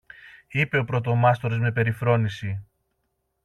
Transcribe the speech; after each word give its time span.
είπε 0.47 0.77
ο 0.77 0.83
πρωτομάστορης 0.85 1.57
με 1.57 1.71
περιφρόνηση. 1.71 2.63